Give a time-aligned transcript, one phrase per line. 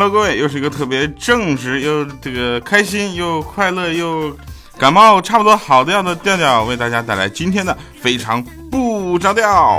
[0.00, 4.32] Hello，各位，又是一个特别正直又这个开心又快乐又
[4.78, 8.40] 感冒差不多好掉的调调，为大家带来今天的非常
[8.70, 9.76] 不着调。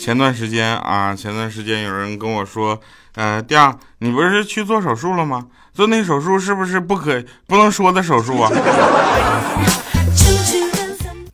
[0.00, 2.80] 前段时间啊，前段时间有人跟我说，
[3.16, 5.46] 呃，调，你不是去做手术了吗？
[5.74, 8.50] 做那手术是不是不可不能说的手术啊？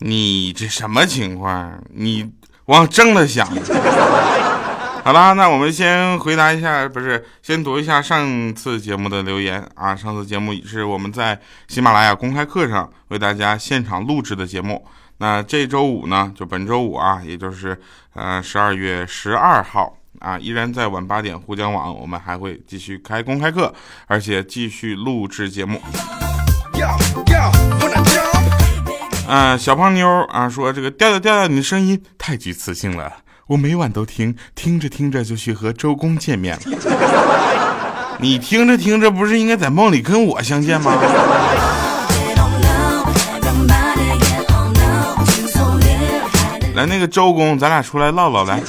[0.01, 1.81] 你这什么情况？
[1.95, 2.29] 你
[2.65, 3.47] 往正了想。
[5.05, 9.95] 好啦，那我们先回答一下，不是先读一下上次节目的留言啊。
[9.95, 14.85] 上次节目是我们在喜马拉雅公开课上为大家现场录制的节目。
[15.19, 17.81] 那这周五呢，就本周五啊，也就是
[18.15, 23.73] 呃十二月十二号啊，依然在晚八点沪江网，我们还会继续开公开课，
[24.07, 25.81] 而且继续录制节目。
[29.27, 33.11] 啊，小胖妞啊说这个调调调调，你的声音太具磁性了，
[33.47, 36.63] 我每晚都听，听着听着就去和周公见面了。
[38.21, 40.93] 你听着听着，不是应该在梦里跟我相见吗？
[46.77, 48.61] 来，那个周公，咱俩出来唠唠来。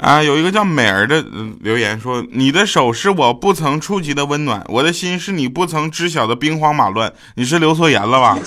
[0.00, 1.22] 啊，有一个叫美儿的
[1.60, 7.12] 留言说：“你的手是我不曾触及的温暖，我的心是你不曾知晓的兵荒马乱。
[7.34, 8.38] 你是留错言了吧？”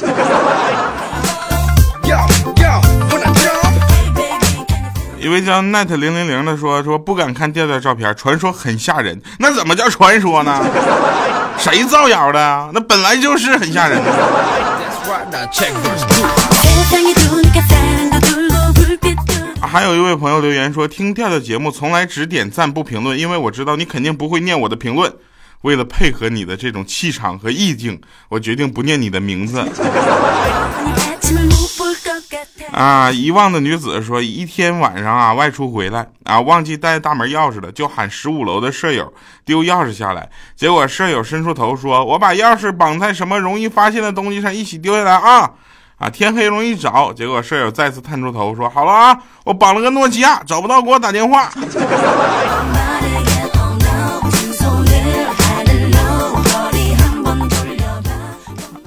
[5.19, 9.22] 一位叫 net 零零零的说：“说不敢看调调照片，传说很吓人。
[9.38, 10.59] 那怎么叫传说呢？
[11.58, 12.69] 谁造谣的？
[12.73, 14.11] 那本来就是很吓人的。”
[19.66, 25.14] 还有一位朋友留言说，听调调节目从来只点赞不评论，因为我知道你肯定不会念我的评论。
[25.62, 28.00] 为了配合你的这种气场和意境，
[28.30, 29.66] 我决定不念你的名字。
[32.72, 33.09] 啊！
[33.09, 39.12] 遗忘的女子说，一天晚上啊，外出回来啊，忘记带大门钥匙了，就喊十五楼的舍友
[39.46, 40.30] 丢钥匙下来。
[40.56, 45.50] 结果舍友伸出头说：“我把钥匙绑在什么容易发现的东西上，一起丢下来啊！”
[45.97, 47.13] 啊，天黑容易找。
[47.13, 51.50] 结果舍友再次探出头说：“好了啊，我绑了个诺基亚，找不到给我打电话。”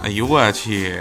[0.03, 1.01] 哎呦我去！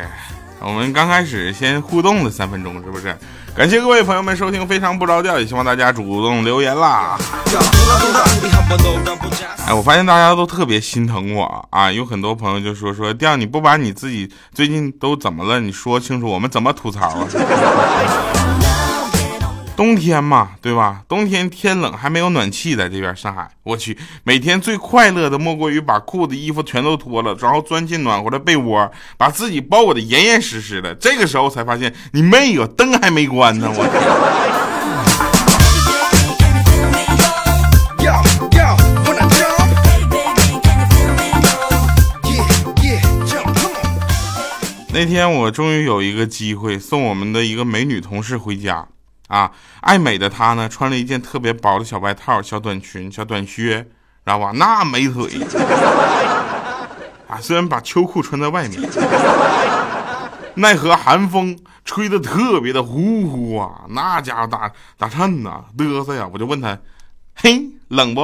[0.59, 3.15] 我们刚开始先互动了三分钟，是不是？
[3.57, 7.17] 感谢各位朋友们收听《非常不着调》，也希望大家主动留言啦。
[9.65, 11.91] 哎，我发现大家都特别心疼我啊！
[11.91, 15.59] 有很多朋友就说说调，你不把你自己最近都怎么了？
[15.59, 17.27] 你说清楚，我们怎么吐槽啊？
[19.77, 21.03] 冬天嘛，对吧？
[21.07, 30.95] 冬天天冷还没有暖气在这边上海，我去，每天最快乐的莫过于把裤子、衣服全都脱了，然后钻进暖和的被窝，把自己包裹的严严实实的。
[30.95, 33.85] 这个时候才发现你妹哟灯还没关呢，我
[44.91, 48.87] 那天我终于有一个机会送我们的一个美女同事回家。
[49.27, 49.51] 啊，
[49.81, 53.87] 爱美的她呢，穿了一件特别薄的小外套、小短裙、小短靴，知
[54.25, 54.51] 道吧？
[54.55, 55.39] 那美腿
[57.27, 57.37] 啊！
[57.41, 58.81] 虽然把秋裤穿在外面，
[60.55, 63.81] 奈何寒风吹得特别的呼呼啊！
[63.89, 66.29] 那家伙打打颤呐，嘚瑟呀！
[66.31, 66.77] 我就问他，
[67.35, 68.21] 嘿，冷不？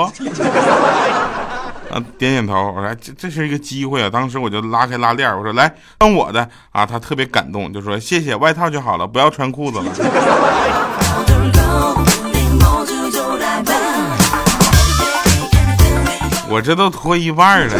[1.94, 2.74] 啊，点点头。
[2.76, 4.10] 我说这这是一个机会啊！
[4.10, 6.84] 当时我就拉开拉链，我说来穿我的啊！
[6.84, 9.86] 他特别感动，就说谢谢，外套就好了，不要穿裤子了。
[16.50, 17.76] 我这都脱一半了。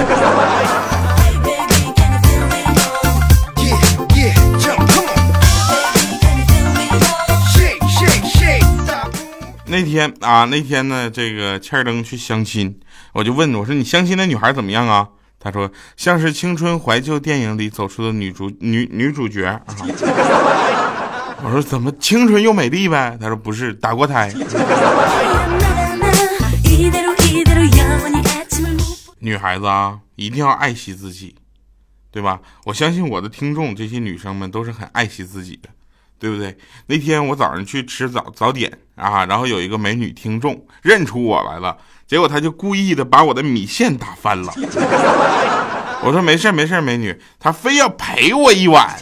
[9.66, 12.80] 那天啊，那天呢，这个欠儿登去相亲，
[13.14, 15.08] 我就问我说：“你相亲的女孩怎么样啊？”
[15.40, 19.62] 他说：“像是青春怀旧电影里走出的女主女女主角啊。
[21.46, 24.34] ”我说：“怎么青春又美丽呗？”他说：“不是，打过胎。”
[29.20, 31.36] 女孩子啊，一定要爱惜自己，
[32.12, 32.42] 对吧？
[32.66, 35.70] 我相信我的听众这些女生们都是很爱惜自己的，
[36.20, 36.58] 对不对？
[36.88, 41.78] 那天我早上去吃早早点啊，然后有一个美女听众认出我来了，
[42.08, 44.54] 结果他就故意的把我的米线打翻了。
[46.06, 48.94] 我说没事没事，美女，他非要赔我一碗。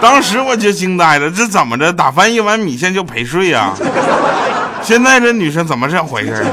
[0.00, 1.92] 当时我就惊呆了，这怎么着？
[1.92, 3.74] 打翻一碗米线就赔税呀？
[4.82, 6.46] 现在这女生怎么这回事？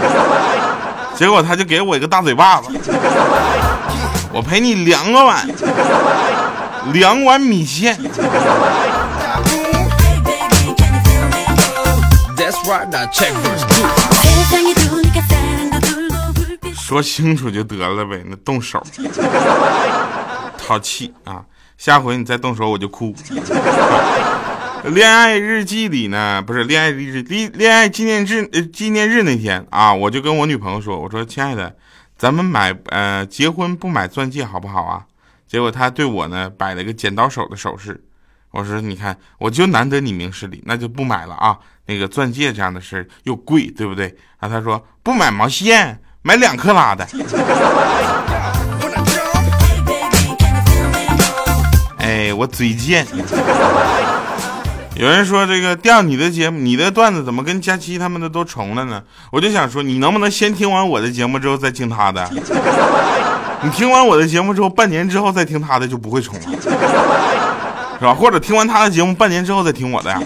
[1.16, 2.68] 结果他就给我一个大嘴巴子，
[4.32, 5.48] 我陪你两个碗，
[6.94, 7.98] 两碗米线。
[16.74, 18.84] 说清楚就得了呗，那动手，
[20.58, 21.46] 淘气啊！
[21.78, 23.14] 下回你再动手我就哭。
[24.86, 31.76] 恋爱日记里呢，不是恋爱日恋恋爱纪念日纪念日那天啊，我就跟我女朋友说，我说亲爱的，
[32.18, 35.06] 咱们买呃结婚不买钻戒好不好啊？
[35.48, 38.04] 结果她对我呢摆了个剪刀手的手势。
[38.52, 41.58] 我说你看，我就难得你明事理，那就不买了啊。
[41.86, 44.16] 那个钻戒这样的事又贵，对不对？
[44.38, 47.08] 啊，他说不买毛线，买两克拉的。
[51.98, 53.06] 哎，我嘴贱。
[54.96, 59.02] 有人说这个调你的节目，你的段子怎么跟佳期他们的都重了呢？
[59.32, 62.30] 我就想说，你能不能先听完我的节目之后再听他的？
[63.64, 66.42] 你听完我的节目之后，半年之后再听他的就不会重了。
[68.00, 68.14] 是吧？
[68.14, 70.22] 或者听完他的节目，半年之后再听我的呀。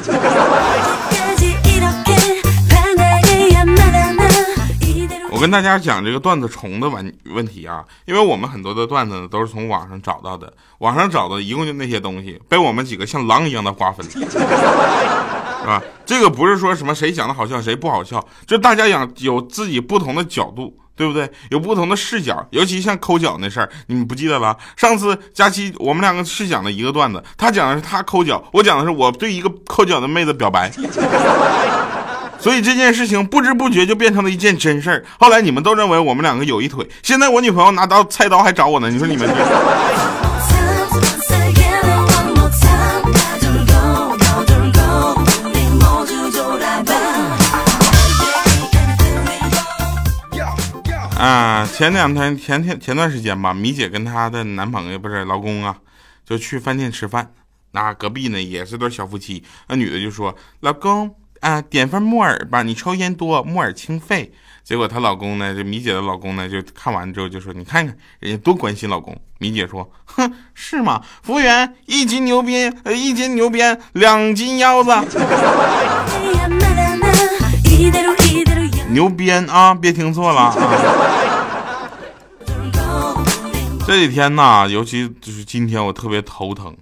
[5.31, 14.29] 我跟大家讲这个段子重的问问题啊，因为我们很多的段子呢都是从网上找到的，网上找的一共就那些东西，被我们几个像狼一样的瓜分， 是
[15.65, 15.81] 吧？
[16.05, 20.77] 这个不是说什么谁讲的好笑谁不好笑，就大家讲有自己不同的角度。
[20.95, 21.29] 对不对？
[21.49, 24.55] 有不同的视角，尤其像抠脚那事儿，你们不记得了？
[24.77, 30.71] 上次佳期我们两个是讲的一个段子，他讲的是他抠脚，我讲的是我对一个抠脚的妹子表白，
[32.39, 35.03] 所以这件事情不知不觉就变成了一件真事儿。
[35.19, 39.27] 后来你们都认为我们两个有一腿，现在我女朋友拿刀菜刀还找我呢，你说你们？
[51.23, 55.77] 啊，前两天前天前段时间吧，米姐跟她的男朋友不是老公啊，
[56.25, 57.31] 就去饭店吃饭。
[57.71, 64.33] 那隔壁呢也是对小夫妻，那女的就说：“老公啊，点份木耳吧，你抽烟多，木耳清肺。”
[64.65, 71.01] 结果她老公呢，就米姐的老公呢，就看完之后就说：“你看看人家多关心老公。”米姐说：“哼，是吗？
[71.21, 74.91] 服务员，一斤牛鞭，呃，一斤牛鞭，两斤腰子。”
[78.93, 79.73] 牛鞭啊！
[79.73, 80.55] 别听错了啊！
[83.85, 86.75] 这几天呐，尤其就是今天，我特别头疼，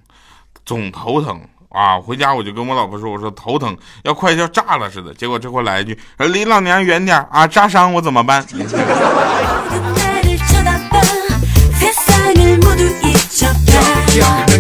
[0.66, 1.98] 总头疼啊！
[2.00, 7.48] 回家我就跟我老婆说：“我说头疼，要快要炸了似的。”结果这会来一句：“离老娘远点啊！
[7.48, 8.46] 炸伤我怎么办？”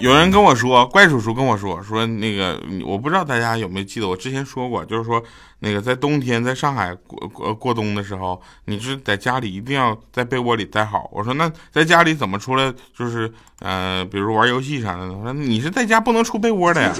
[0.00, 5.22] 有人跟我说，怪叔叔跟我说说那个，我不知道大家有没有记得，我之前说过，就是说
[5.58, 11.08] 那个在冬天在上海过过过冬的时候，你是在家里一定要在被窝里待好。
[11.12, 12.72] 我说那在家里怎么出来？
[12.96, 15.12] 就是呃，比如玩游戏啥的。
[15.12, 16.92] 我说你是在家不能出被窝的呀，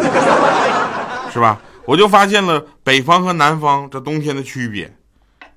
[1.32, 1.58] 是吧？
[1.86, 4.94] 我就发现了北方和南方这冬天的区别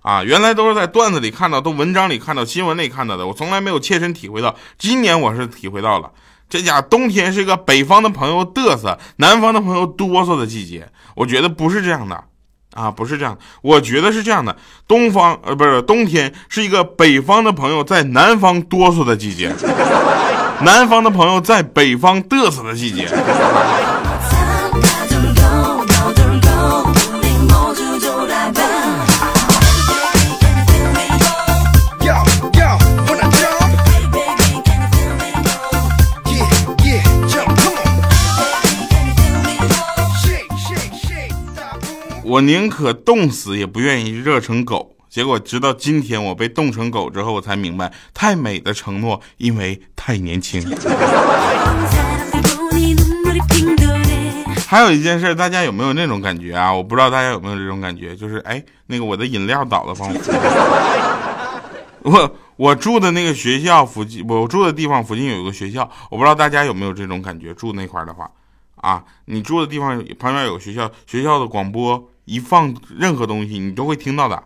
[0.01, 4.56] 啊，原来都是在段子里看到，都文章里看到，新闻里看到的，我从来没有切身体会到。
[4.78, 6.09] 今年我是体会到了。
[6.50, 10.88] 这家冬天是一个北方的朋友嘚瑟，南方的朋友哆嗦的季节。
[11.16, 12.23] 我觉得不是这样的，
[12.73, 13.38] 啊，不是这样。
[13.62, 14.56] 我觉得是这样的，
[14.88, 19.54] 东方呃不是冬天是一个北方的朋友在南方哆嗦的季节，
[20.62, 23.07] 南方的朋友在北方嘚瑟的季节。
[42.33, 44.95] 我宁可冻死，也不愿意热成狗。
[45.07, 50.59] 结果直到今天，我被冻成狗之后，我才明白，太美的承诺，因为太年轻。
[54.68, 56.73] 还有一件事，大家有没有那种感觉啊？
[56.73, 60.16] 我不知道大家有没有这种感觉，就是哎，那个我的饮料倒了，帮我。
[62.02, 68.28] 我我住的那个学校附近，我住的地方附近有一个学校，我不知道大家有没有这种感觉，住那块的话，
[68.78, 72.09] 啊，你住的地方旁边有学校，学校的广播。
[72.25, 74.44] 一放任何东西，你都会听到的。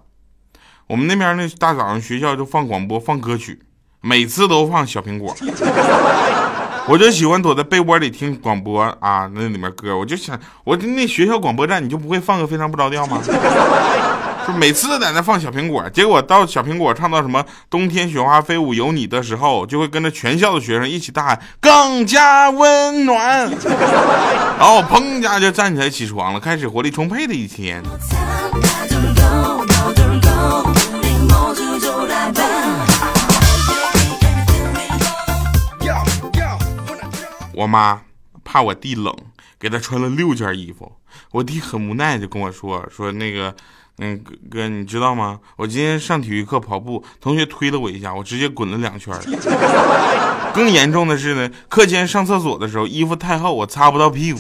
[0.88, 3.60] 我们那边那大早上学校就放广播放歌曲，
[4.02, 5.36] 每次都放小苹果。
[6.90, 13.22] 我就喜欢躲在被窝里听广播啊，那里面歌，我就想，我那学校广播站你就不会放个非常不着调吗？
[14.48, 23.50] 就每次在那放小苹果，结果到小苹果唱到什么“冬天雪花飞舞有你”的时候，就会跟着全校的学生一起大喊“更加温暖
[24.58, 27.84] ”，然后砰一下就站起来起床了，开始活力充沛的一天。
[37.54, 38.00] 我妈
[38.46, 39.14] 怕我弟冷，
[39.60, 40.90] 给他穿了六件衣服。
[41.32, 43.54] 我弟很无奈，就跟我说：“说那个，
[44.00, 45.40] 嗯，哥，你知道吗？
[45.56, 49.12] 我今天上体育课跑步，同学推了我一下，我直接滚了两圈。
[50.54, 54.40] 更严重的是呢，课间上厕所的时候，衣服太厚，我擦不到屁股。”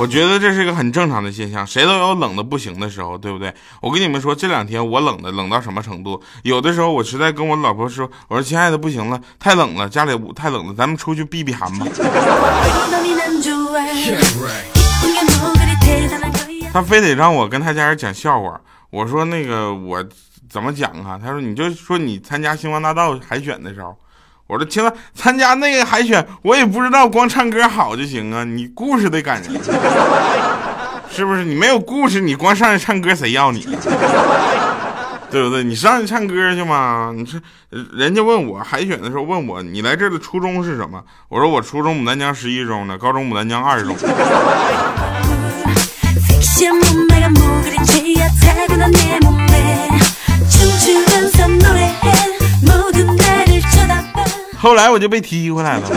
[0.00, 3.52] 我觉得这是一个很正常的现象，谁都有冷的不行的时候，对不对？
[3.82, 6.22] 我跟你们说，这两天我冷的冷到什么程度？
[6.44, 11.86] 有的时候我实在跟我老婆说，我说亲爱的不行了，太冷了，家里太冷了，咱们出去避避寒吧。
[16.72, 20.04] 他非得让我跟他家人讲笑话，我说那个我
[20.48, 21.18] 怎么讲啊？
[21.20, 23.96] 他说你就说你参加星光大道海选的时候。
[24.48, 29.52] 我说亲了，参加那个海选，我也不知道光唱歌好就行啊，你故事得感人，
[31.12, 31.44] 是不是？
[31.44, 33.60] 你没有故事，你光上去唱歌，谁要你？
[35.30, 35.62] 对不对？
[35.62, 37.12] 你上去唱歌去嘛？
[37.14, 37.38] 你说，
[37.92, 41.04] 人家问我海选的时候问我，你来这的初衷是什么？
[41.28, 43.94] 我说我初中牡丹江十一中的，高中牡丹江二中。
[54.58, 55.88] 后来我就被踢回来了。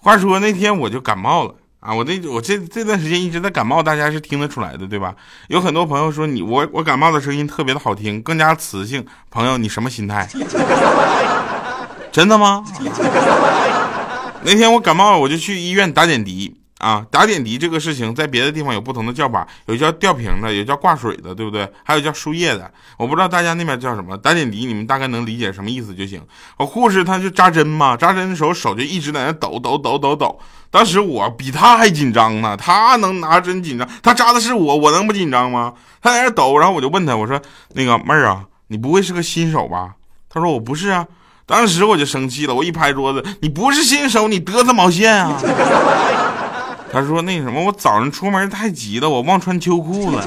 [0.00, 1.94] 话说那天我就感冒了啊！
[1.94, 5.14] 我这我这这段时间一直在感冒，大家是听得出来的，对吧？
[5.48, 9.04] 有很多朋友说你我我感冒的声音特别的好听，更加磁性。
[9.30, 10.28] 朋友，你什么心态？
[12.10, 12.64] 真的吗？
[14.42, 16.61] 那天我感冒了，我就去医院打点滴。
[16.82, 21.66] 啊，打点滴这个事情，在别的地方有不同的叫法，有叫吊瓶的，有叫挂水的，对不对？
[21.84, 24.18] 还有叫输液的，我不知道大家那边叫什么。
[24.18, 26.20] 打点滴，你们大概能理解什么意思就行。
[26.56, 30.40] 我护士他就扎针嘛，扎针的时候手就一直在那抖抖抖抖抖。
[30.72, 35.74] 当时我比他还紧张呢，他能拿针紧张，他扎的是我，我能不紧张吗？
[36.00, 37.40] 他在那抖，然后我就问他，我说
[37.74, 39.94] 那个妹儿啊，你不会是个新手吧？
[40.28, 41.06] 他说我不是啊。
[41.44, 45.38] 当时我就生气了，我一拍桌子，你不是新手，你嘚瑟毛线啊？
[46.92, 50.22] 他说：“那什么，我早上出门太急了，我忘穿秋裤了。”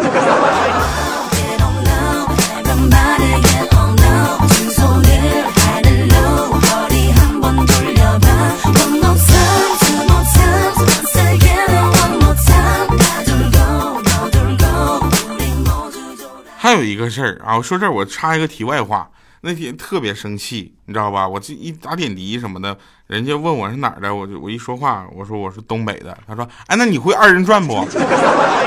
[16.58, 19.08] 还有一个事儿啊，我说这儿我插一个题外话。
[19.42, 21.28] 那天特别生气，你知道吧？
[21.28, 22.76] 我这一打点滴什么的，
[23.08, 26.18] 人家问我是哪儿的，我就我一说话，我说我是东北的。
[26.28, 27.74] 他说：“哎，那你会二人转不？”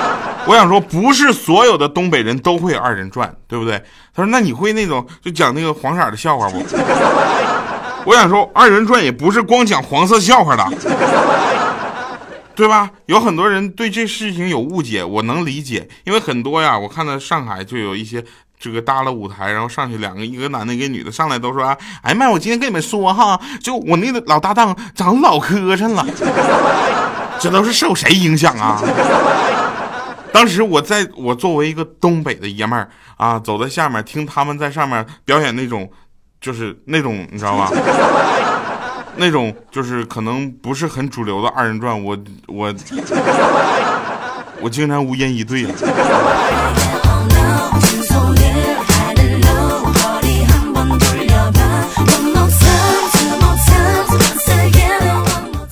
[0.47, 3.76] 我想说，不是所有的东北人都会二人转，对不对？
[4.14, 6.59] 他说：“那你会那种就讲那个黄色的笑话不？”
[8.07, 10.64] 我想说，二人转也不是光讲黄色笑话的，
[12.54, 12.88] 对吧？
[13.07, 18.25] 有很多人对这事情有误解，我能理解，因为很多呀，我看到上海就有一些。
[18.59, 21.65] 这个搭了舞台，然后上去两个，一个男的，一个女的，上来都说
[22.03, 26.05] ：“哎呀妈，我今天跟你们说哈，就我那个老搭档长得老磕碜了，
[27.38, 28.83] 这都是受谁影响啊？”
[30.33, 35.91] 当时我在我作为一个东北的爷们儿啊，走在下面听他们在上面表演那种，
[36.41, 37.71] 就是那种你知道吧？
[39.17, 42.73] 那种就是可能不是很主流的二人转，我我
[44.61, 45.67] 我竟然无言以对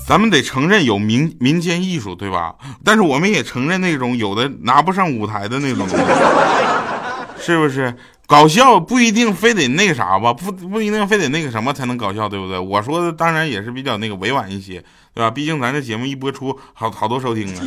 [0.07, 2.55] 咱们得承认有民民间艺术，对吧？
[2.85, 5.87] 但是我们也承认那种有的拿不上舞台的那种，
[7.41, 7.93] 是不是？
[8.29, 12.59] 搞笑不一定非得那个啥吧，不不一定非得那个什么才能搞笑，对不对？
[12.59, 14.83] 我说的当然也是比较那个委婉一些，
[15.15, 15.31] 对吧？
[15.31, 17.63] 毕竟咱这节目一播出，好好多收听啊，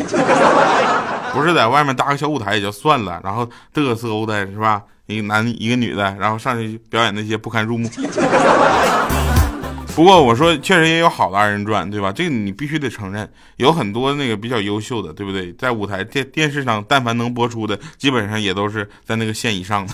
[1.33, 4.81] 不是在外面搭个小舞台也就算了，然后嘚瑟的是吧？
[5.07, 7.89] 一个男一个女的，然后上去表演那些不堪入目。
[9.99, 12.09] 不过我说，确实也有好的二人转，对吧？
[12.09, 15.51] 这个你必须得承认，有很多那个比较优秀的，对不对？
[15.59, 19.93] 在舞台电电视上，但凡能播出的，基本上也都是在那个线以上的。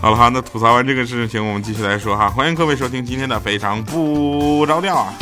[0.00, 2.30] 好了哈，那吐槽完这个事情，我们继续来说哈。
[2.30, 5.12] 欢迎各位收听今天的非常不着调啊。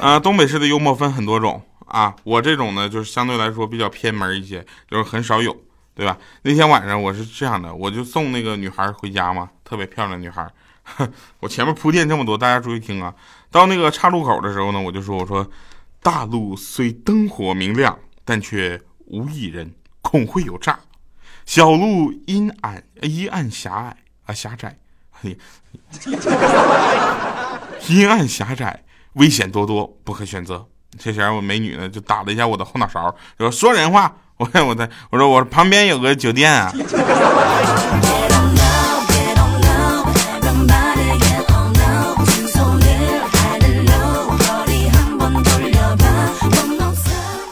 [0.00, 5.54] 啊，东北式的幽默分很多种啊，我这种呢，就是相对来说比较偏门一些，就是很少有。
[5.94, 6.16] 对吧？
[6.42, 10.48] 那天晚上我是这样的，我就送那个女孩回家嘛，特别漂亮女孩。
[11.40, 13.14] 我前面铺垫这么多，大家注意听啊。
[13.50, 15.48] 到那个岔路口的时候呢，我就说：“我说，
[16.02, 20.80] 大路虽灯火明亮，但却无一人，恐会有诈。
[21.44, 24.78] 小路阴暗，阴暗狭隘啊，狭窄，
[27.88, 30.66] 阴暗狭窄，危险多多，不可选择。”
[30.98, 36.72] 这前我美女呢，就打了一下我的后脑勺，说：“说人话。”我看我在，我说我旁边有个酒店啊。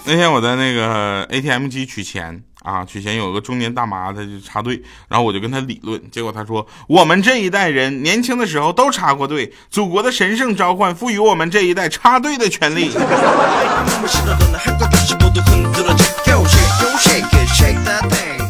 [0.06, 12.92] 那天我在那个 ATM 机取钱啊，取钱有个中年大妈，她就插队，然后我就跟她理论，结果她说我们这一代人年轻的时候都插过队，祖国的神圣召唤赋予我们这一代插队的权利。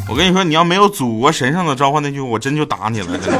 [0.09, 3.19] 我跟你说，你要没有祖国神圣的召唤那句，我真就打你了。
[3.19, 3.39] 真的。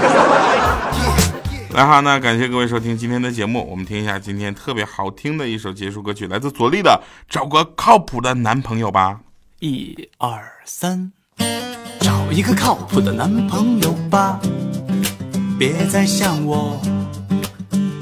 [1.75, 7.01] 来哈，那感谢各位收听今天的节目，我们听一下今天特别好听的一首结束歌曲，来自左立的
[7.33, 9.13] 《找个靠谱的男朋友吧》。
[9.61, 11.13] 一二三，
[12.01, 14.39] 找一个靠谱的男朋友吧，
[15.59, 16.81] 别再像我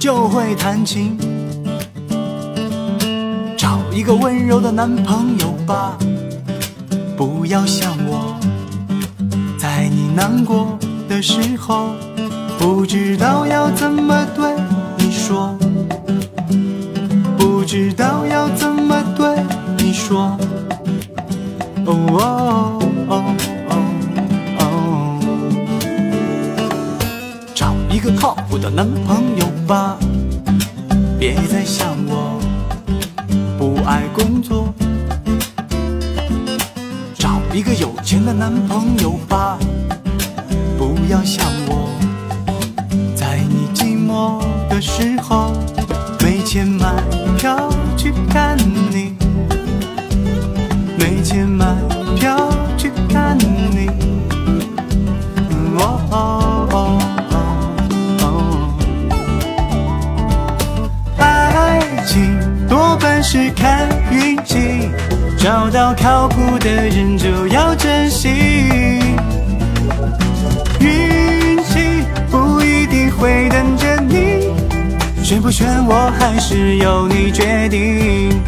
[0.00, 1.18] 就会弹琴。
[3.56, 5.96] 找一个温柔的男朋友吧，
[7.16, 8.37] 不要想我，
[9.58, 11.94] 在你难过的时候。
[12.58, 14.52] 不知道要怎么对
[14.99, 15.56] 你说，
[17.38, 19.38] 不知道要怎么对
[19.78, 20.37] 你说。
[21.85, 23.25] 哦哦哦
[24.58, 24.64] 哦，
[27.54, 29.96] 找一个靠谱的男朋友吧，
[31.18, 32.40] 别再想我
[33.58, 34.75] 不爱工作。
[37.57, 39.57] 一个有钱的男朋友吧，
[40.77, 41.89] 不要想我。
[43.15, 45.55] 在你寂寞的时候，
[46.23, 46.92] 没钱买
[47.38, 49.14] 票去看你，
[50.99, 51.75] 没钱买
[52.14, 53.88] 票去看你。
[55.79, 56.99] 哦哦哦
[58.21, 58.29] 哦，
[61.16, 62.37] 爱情
[62.69, 64.90] 多半是看运气，
[65.46, 68.28] 找到靠谱的人就要珍惜。
[70.80, 74.50] 运气不一定会等着你。
[75.22, 78.42] 选不选我还是由你决定。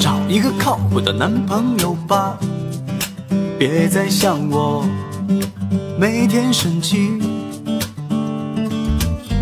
[0.00, 2.36] 找一个靠谱的男朋友吧，
[3.56, 4.84] 别再想我
[5.98, 7.18] 每天生气。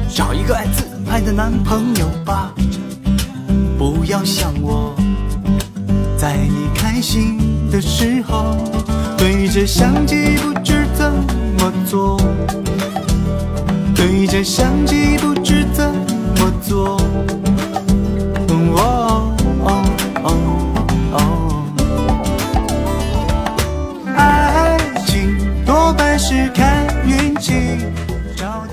[0.09, 2.55] 找一个爱自拍的男朋友吧，
[3.77, 4.95] 不要想我。
[6.17, 7.39] 在你开心
[7.73, 8.57] 的时候，
[9.19, 11.11] 对着相机不知怎
[11.59, 12.17] 么做，
[13.97, 15.85] 对着相机不知怎
[16.39, 17.04] 么做。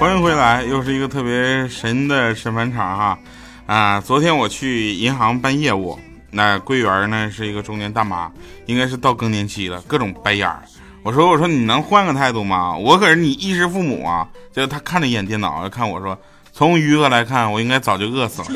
[0.01, 3.19] 欢迎回来，又是一个特别神的审判场哈
[3.67, 4.01] 啊！
[4.01, 5.99] 昨天我去银行办业务。
[6.31, 8.31] 那柜员呢是一个中年大妈，
[8.65, 10.63] 应该是到更年期了，各种白眼儿。
[11.03, 12.75] 我说我说你能换个态度吗？
[12.75, 14.27] 我可是你衣食父母啊！
[14.51, 16.17] 就是他看了一眼电脑，看我说，
[16.51, 18.47] 从余额来看，我应该早就饿死了。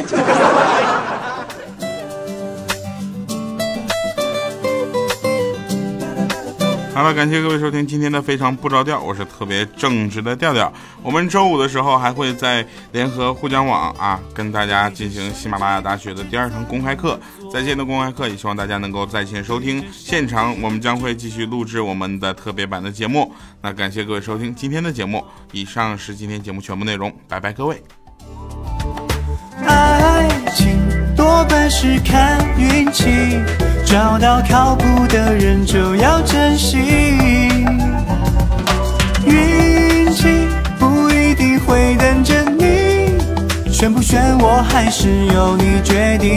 [6.96, 10.72] 好了，感谢各位收听今天的非常不着调，我是特别正直的调调。
[11.04, 17.20] 我们周五的时候还会在联合互讲网啊，跟大家进行喜马拉雅大学的第二堂公开课，
[17.52, 19.84] 在线的公开课，也希望大家能够在线收听。
[19.92, 23.30] 现场我们将会继续录制我们的特别版的节目。
[23.62, 27.84] 那感谢各位收听今天的节目，以上是今天节目全部内容，拜拜各位。
[29.66, 30.80] 爱情
[31.26, 33.42] 多半是看运气。
[33.84, 36.78] 找到靠谱的人就要珍惜，
[39.26, 40.28] 运气
[40.78, 46.30] 不一定会等着你，选不选我还是由你决定。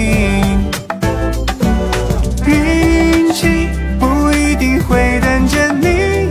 [2.47, 3.69] 运气
[4.01, 6.31] 不一定会等着你，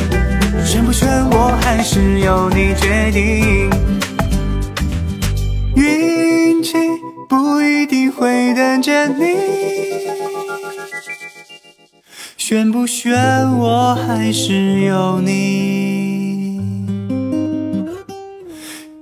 [0.65, 3.69] 选不选我还是由你决定。
[5.75, 6.16] 运
[8.17, 9.38] 会等着你。
[12.36, 13.15] 选不选
[13.58, 16.60] 我还是由你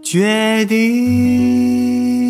[0.04, 2.25] 决定。